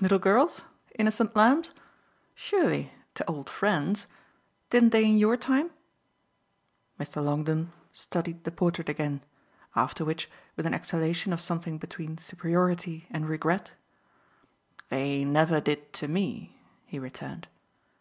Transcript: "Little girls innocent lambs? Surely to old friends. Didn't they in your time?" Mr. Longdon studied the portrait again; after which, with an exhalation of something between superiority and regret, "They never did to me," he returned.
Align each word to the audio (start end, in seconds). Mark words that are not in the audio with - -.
"Little 0.00 0.20
girls 0.20 0.62
innocent 1.00 1.34
lambs? 1.34 1.72
Surely 2.36 2.92
to 3.14 3.28
old 3.28 3.50
friends. 3.50 4.06
Didn't 4.70 4.90
they 4.90 5.04
in 5.04 5.18
your 5.18 5.36
time?" 5.36 5.72
Mr. 7.00 7.20
Longdon 7.20 7.72
studied 7.92 8.44
the 8.44 8.52
portrait 8.52 8.88
again; 8.88 9.20
after 9.74 10.04
which, 10.04 10.30
with 10.54 10.64
an 10.64 10.74
exhalation 10.74 11.32
of 11.32 11.40
something 11.40 11.78
between 11.78 12.18
superiority 12.18 13.08
and 13.10 13.28
regret, 13.28 13.72
"They 14.90 15.24
never 15.24 15.60
did 15.60 15.92
to 15.94 16.06
me," 16.06 16.56
he 16.86 17.00
returned. 17.00 17.48